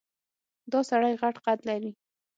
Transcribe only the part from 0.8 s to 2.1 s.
سړی غټ قد لري.